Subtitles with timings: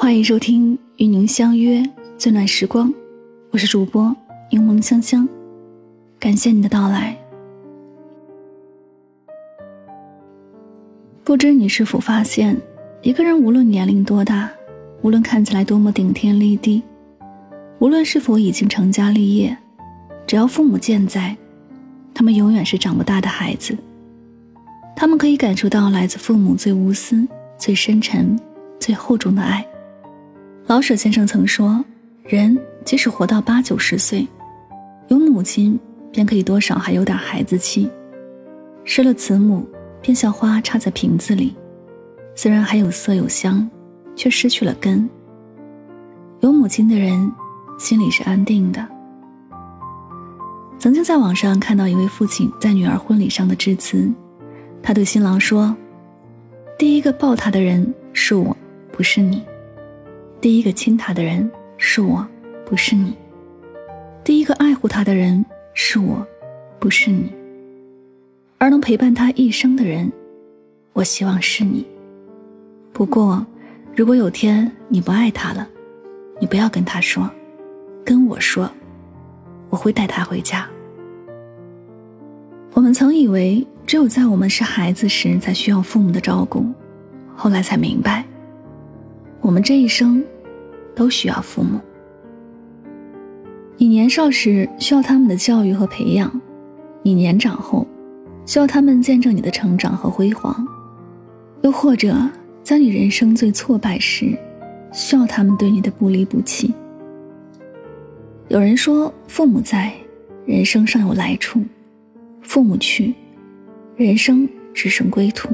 [0.00, 1.82] 欢迎收听与您相约
[2.16, 2.94] 最暖时光，
[3.50, 4.14] 我是主播
[4.48, 5.28] 柠檬香香，
[6.20, 7.18] 感谢你的到来。
[11.24, 12.56] 不知你是否发现，
[13.02, 14.48] 一个人无论年龄多大，
[15.02, 16.80] 无论看起来多么顶天立地，
[17.80, 19.54] 无论是否已经成家立业，
[20.28, 21.36] 只要父母健在，
[22.14, 23.76] 他们永远是长不大的孩子。
[24.94, 27.26] 他们可以感受到来自父母最无私、
[27.58, 28.38] 最深沉、
[28.78, 29.66] 最厚重的爱。
[30.68, 31.82] 老舍先生曾说
[32.28, 34.28] ：“人即使活到八九十岁，
[35.08, 35.80] 有母亲
[36.12, 37.88] 便可以多少还有点孩子气；
[38.84, 39.66] 失了慈母，
[40.02, 41.56] 便像花插在瓶子里，
[42.34, 43.66] 虽然还有色有香，
[44.14, 45.08] 却失去了根。
[46.40, 47.32] 有母亲的人，
[47.78, 48.86] 心里是安定的。”
[50.78, 54.06] 曾经在网上看到一位父亲在女儿婚礼上的致辞，
[54.82, 55.74] 他对新郎说
[56.78, 58.54] ：“第一个抱他的人是我，
[58.92, 59.42] 不是你。”
[60.40, 62.24] 第一个亲他的人是我，
[62.64, 63.10] 不是你；
[64.22, 65.44] 第一个爱护他的人
[65.74, 66.24] 是我，
[66.78, 67.24] 不是你；
[68.56, 70.12] 而能陪伴他一生的人，
[70.92, 71.84] 我希望是你。
[72.92, 73.44] 不过，
[73.96, 75.68] 如果有天你不爱他了，
[76.40, 77.28] 你不要跟他说，
[78.04, 78.70] 跟我说，
[79.70, 80.68] 我会带他回家。
[82.74, 86.64] 我们曾以为只有在我们是孩子时才需要父母的照顾，
[87.34, 88.24] 后来才明白。
[89.48, 90.22] 我们这一生，
[90.94, 91.80] 都需要父母。
[93.78, 96.30] 你年少时需要他们的教育和培养，
[97.02, 97.86] 你年长后，
[98.44, 100.54] 需要他们见证你的成长和辉煌，
[101.62, 102.14] 又或者
[102.62, 104.36] 在你人生最挫败时，
[104.92, 106.74] 需要他们对你的不离不弃。
[108.48, 109.94] 有人说，父母在，
[110.44, 111.58] 人生尚有来处；
[112.42, 113.14] 父母去，
[113.96, 115.48] 人生只剩归途。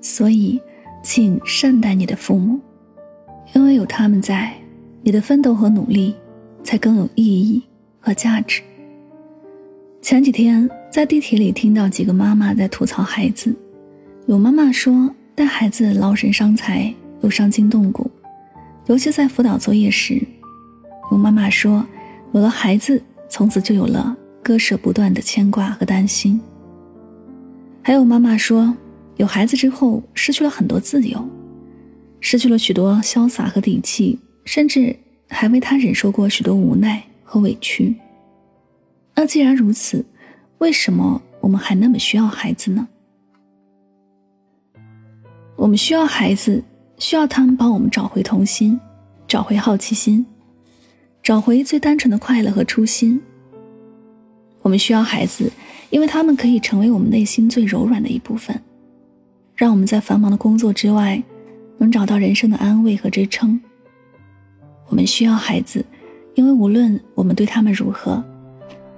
[0.00, 0.60] 所以。
[1.04, 2.58] 请善待你的父母，
[3.52, 4.54] 因为有他们在，
[5.02, 6.16] 你的奋斗和努力
[6.62, 7.62] 才更有意义
[8.00, 8.62] 和价值。
[10.00, 13.54] 前几天在地铁里听到几个妈妈在吐槽孩子，
[14.26, 18.10] 有妈妈说带孩子劳神伤财又伤筋动骨，
[18.86, 20.26] 尤其在辅导作业时；
[21.12, 21.86] 有妈妈说
[22.32, 26.40] 有了孩子从此就有了割舍不断的牵挂和担心；
[27.82, 28.74] 还有妈妈说。
[29.16, 31.28] 有孩子之后，失去了很多自由，
[32.20, 34.96] 失去了许多潇洒和底气，甚至
[35.28, 37.94] 还为他忍受过许多无奈和委屈。
[39.14, 40.04] 那既然如此，
[40.58, 42.88] 为什么我们还那么需要孩子呢？
[45.54, 46.62] 我们需要孩子，
[46.98, 48.78] 需要他们帮我们找回童心，
[49.28, 50.26] 找回好奇心，
[51.22, 53.22] 找回最单纯的快乐和初心。
[54.62, 55.52] 我们需要孩子，
[55.90, 58.60] 因为他们可以成为我们内心最柔软的一部分。
[59.54, 61.22] 让我们在繁忙的工作之外，
[61.78, 63.60] 能找到人生的安慰和支撑。
[64.88, 65.84] 我们需要孩子，
[66.34, 68.22] 因为无论我们对他们如何，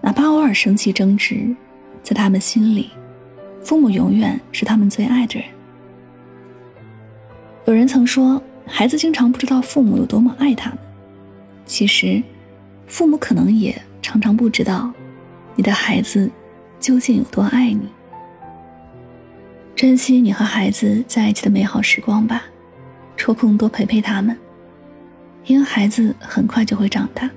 [0.00, 1.54] 哪怕偶尔生气争执，
[2.02, 2.90] 在他们心里，
[3.62, 5.48] 父母永远是他们最爱的人。
[7.64, 10.78] 有人曾说，孩子经常不知道父母有多么爱他们，
[11.64, 12.22] 其实，
[12.86, 14.92] 父母可能也常常不知道，
[15.56, 16.30] 你的孩子
[16.78, 17.88] 究竟有多爱你。
[19.82, 22.44] 珍惜你和孩子在一起的美好时光吧，
[23.16, 24.38] 抽空多陪陪他们，
[25.46, 27.28] 因为孩子很快就会长大。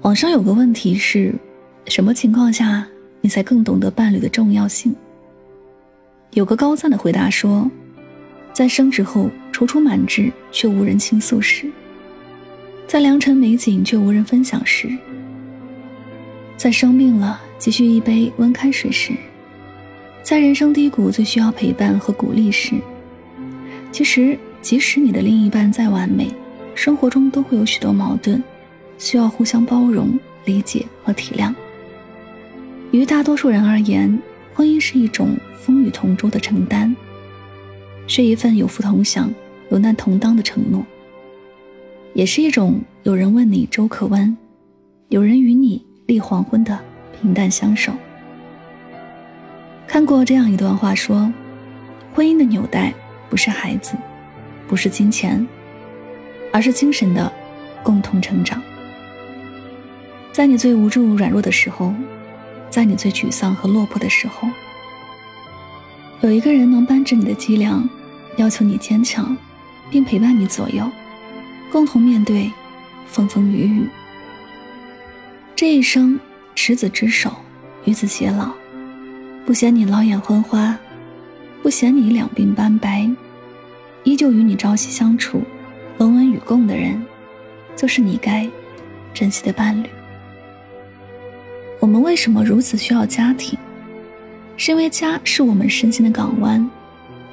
[0.00, 1.34] 网上有个问题是，
[1.86, 2.86] 什么情况下
[3.20, 4.96] 你才更懂得伴侣的重要性？
[6.30, 7.70] 有个高赞的回答说，
[8.54, 11.70] 在升职后踌躇满志却无人倾诉时，
[12.86, 14.88] 在良辰美景却无人分享时，
[16.56, 19.12] 在生病了急需一杯温开水时。
[20.22, 22.76] 在人生低谷最需要陪伴和鼓励时，
[23.90, 26.28] 其实即使你的另一半再完美，
[26.74, 28.40] 生活中都会有许多矛盾，
[28.98, 31.52] 需要互相包容、理解和体谅。
[32.92, 34.16] 于大多数人而言，
[34.54, 36.94] 婚姻是一种风雨同舟的承担，
[38.06, 39.28] 是一份有福同享、
[39.70, 40.86] 有难同当的承诺，
[42.14, 44.36] 也是一种有人问你粥可温，
[45.08, 46.78] 有人与你立黄昏的
[47.20, 47.92] 平淡相守。
[49.92, 51.30] 看过这样一段话，说：
[52.14, 52.94] 婚姻的纽带
[53.28, 53.92] 不是孩子，
[54.66, 55.46] 不是金钱，
[56.50, 57.30] 而是精神的
[57.82, 58.62] 共同成长。
[60.32, 61.92] 在你最无助、软弱的时候，
[62.70, 64.48] 在你最沮丧和落魄的时候，
[66.22, 67.86] 有一个人能扳直你的脊梁，
[68.38, 69.36] 要求你坚强，
[69.90, 70.90] 并陪伴你左右，
[71.70, 72.50] 共同面对
[73.06, 73.86] 风风雨雨。
[75.54, 76.18] 这一生，
[76.54, 77.30] 执子之手，
[77.84, 78.54] 与子偕老。
[79.44, 80.78] 不嫌你老眼昏花，
[81.62, 83.10] 不嫌你两鬓斑白，
[84.04, 85.42] 依旧与你朝夕相处、
[85.98, 87.04] 龙文与共的人，
[87.74, 88.48] 就是你该
[89.12, 89.88] 珍惜的伴侣。
[91.80, 93.58] 我们为什么如此需要家庭？
[94.56, 96.70] 是因为家是我们身心的港湾，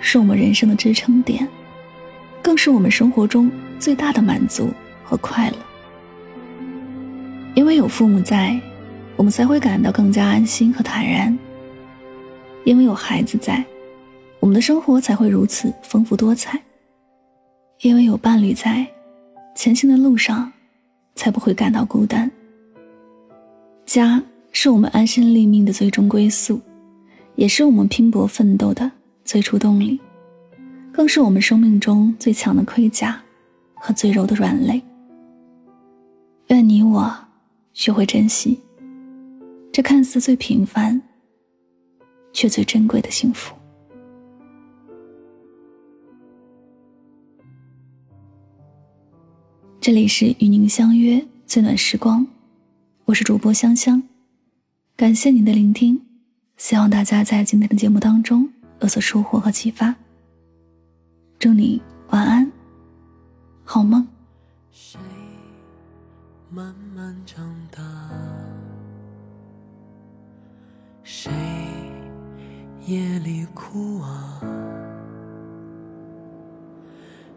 [0.00, 1.46] 是我们人生的支撑点，
[2.40, 4.70] 更是我们生活中最大的满足
[5.04, 5.56] 和快乐。
[7.54, 8.58] 因为有父母在，
[9.16, 11.36] 我们才会感到更加安心和坦然；
[12.68, 13.64] 因为有孩子在，
[14.40, 16.52] 我们的生活才会如此丰富多彩；
[17.80, 18.86] 因为有伴侣在，
[19.56, 20.52] 前行的路上
[21.14, 22.30] 才不会感到孤单。
[23.86, 24.22] 家
[24.52, 26.60] 是我们安身立命的最终归宿。
[27.36, 28.90] 也是我们拼搏奋斗的
[29.24, 29.98] 最初动力，
[30.92, 33.18] 更是我们生命中最强的盔甲
[33.76, 34.82] 和最柔的软肋。
[36.48, 37.16] 愿你我
[37.72, 38.60] 学会珍惜
[39.72, 41.00] 这看似最平凡
[42.38, 43.52] 却最珍贵的幸福。
[49.80, 52.24] 这里是与您相约最暖时光，
[53.06, 54.00] 我是主播香香，
[54.94, 56.00] 感谢您的聆听。
[56.56, 58.48] 希望大家在今天的节目当中
[58.82, 59.92] 有所收获和启发。
[61.40, 62.48] 祝你晚安，
[63.64, 64.06] 好梦。
[64.70, 65.00] 谁
[66.50, 67.82] 慢慢长大？
[71.02, 71.32] 谁
[72.88, 74.40] 夜里哭啊？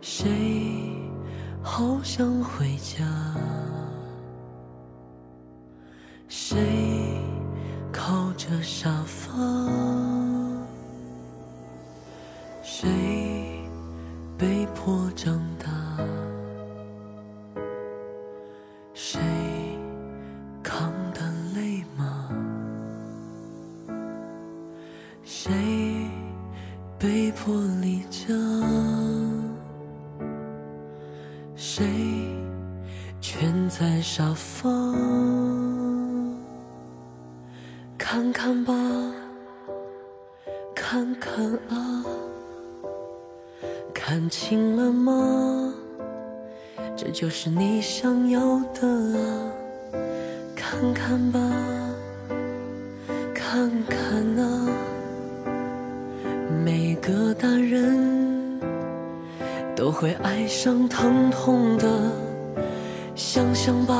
[0.00, 0.96] 谁
[1.60, 3.04] 好想回家？
[6.28, 6.56] 谁？
[7.92, 9.36] 靠着沙发，
[12.62, 12.88] 谁
[14.38, 15.59] 被迫长？
[38.12, 38.74] 看看吧，
[40.74, 41.32] 看看
[41.68, 42.04] 啊，
[43.94, 45.72] 看清了吗？
[46.96, 48.40] 这就是你想要
[48.74, 49.52] 的啊。
[50.56, 51.38] 看看吧，
[53.32, 54.68] 看看啊，
[56.64, 58.60] 每个大人
[59.76, 61.86] 都会爱上疼痛的。
[63.14, 63.94] 想想吧，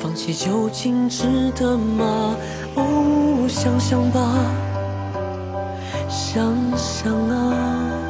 [0.00, 1.24] 放弃究竟值
[1.56, 2.36] 得吗？
[2.76, 4.20] 哦，想想吧，
[6.08, 8.07] 想想啊，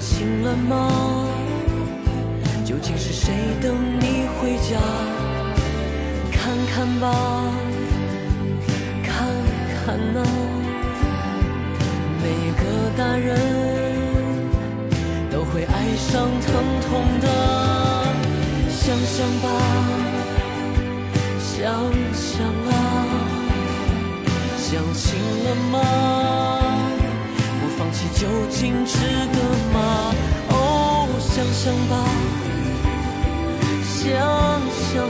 [0.00, 1.26] 醒了吗？
[2.64, 4.80] 究竟是谁等你回家？
[6.32, 7.04] 看看吧，
[9.04, 9.12] 看
[9.84, 10.18] 看啊，
[12.22, 12.24] 每
[12.56, 12.62] 个
[12.96, 13.28] 大人
[15.30, 16.48] 都会爱上疼
[16.80, 16.88] 痛
[17.20, 17.26] 的。
[18.70, 19.46] 想想吧，
[21.38, 21.58] 想
[22.14, 22.72] 想啊，
[24.56, 25.04] 想清
[25.44, 25.74] 了吗？
[27.60, 28.96] 不放弃究竟值
[29.32, 29.38] 得
[29.74, 29.78] 吗？
[31.40, 32.04] 想想吧，
[33.82, 34.60] 想
[34.92, 35.08] 想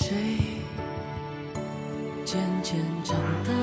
[0.00, 0.14] 谁
[2.24, 3.57] 渐渐长大？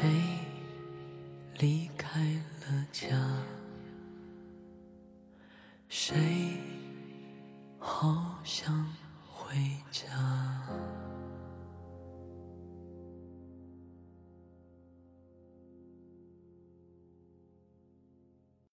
[0.00, 0.06] 谁
[1.58, 3.08] 离开了家？
[5.88, 6.62] 谁
[7.80, 8.86] 好像